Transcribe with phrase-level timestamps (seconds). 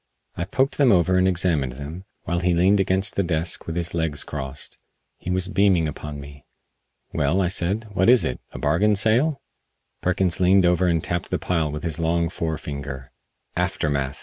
[0.35, 3.93] I poked them over and examined them, while he leaned against the desk with his
[3.93, 4.79] legs crossed.
[5.19, 6.47] He was beaming upon me.
[7.13, 9.43] "Well," I said, "what is it a bargain sale?"
[10.01, 13.11] Perkins leaned over and tapped the pile with his long fore finger.
[13.55, 14.19] "Aftermath!"